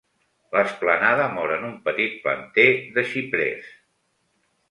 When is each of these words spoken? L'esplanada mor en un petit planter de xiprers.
L'esplanada 0.55 1.27
mor 1.33 1.53
en 1.57 1.67
un 1.67 1.75
petit 1.89 2.17
planter 2.25 2.67
de 2.97 3.03
xiprers. 3.13 3.71